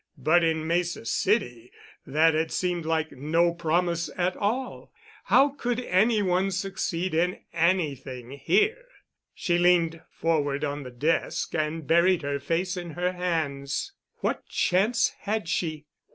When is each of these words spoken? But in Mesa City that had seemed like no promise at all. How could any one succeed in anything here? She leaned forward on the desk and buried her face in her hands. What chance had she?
But 0.17 0.43
in 0.43 0.65
Mesa 0.65 1.05
City 1.05 1.71
that 2.07 2.33
had 2.33 2.51
seemed 2.51 2.87
like 2.87 3.11
no 3.11 3.53
promise 3.53 4.09
at 4.17 4.35
all. 4.35 4.91
How 5.25 5.49
could 5.49 5.79
any 5.79 6.23
one 6.23 6.49
succeed 6.49 7.13
in 7.13 7.41
anything 7.53 8.31
here? 8.31 8.87
She 9.35 9.59
leaned 9.59 10.01
forward 10.09 10.63
on 10.63 10.81
the 10.81 10.89
desk 10.89 11.53
and 11.53 11.85
buried 11.85 12.23
her 12.23 12.39
face 12.39 12.75
in 12.77 12.93
her 12.95 13.11
hands. 13.11 13.91
What 14.21 14.47
chance 14.47 15.13
had 15.19 15.47
she? 15.47 15.85